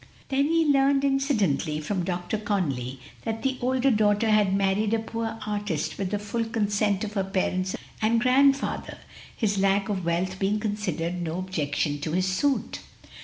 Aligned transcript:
Then 0.29 0.45
he 0.47 0.63
had 0.63 0.71
learned 0.73 1.05
incidentally 1.05 1.79
from 1.79 2.03
Dr. 2.03 2.39
Conly, 2.39 2.99
that 3.23 3.43
the 3.43 3.59
older 3.61 3.91
daughter 3.91 4.31
had 4.31 4.51
married 4.51 4.95
a 4.95 4.97
poor 4.97 5.37
artist 5.45 5.99
with 5.99 6.09
the 6.09 6.17
full 6.17 6.43
consent 6.45 7.03
of 7.03 7.13
her 7.13 7.23
parents 7.23 7.75
and 8.01 8.19
grandfather, 8.19 8.97
his 9.37 9.59
lack 9.59 9.89
of 9.89 10.03
wealth 10.03 10.39
being 10.39 10.59
considered 10.59 11.21
no 11.21 11.37
objection 11.37 11.99
to 11.99 12.13
his 12.13 12.25
suit. 12.25 12.79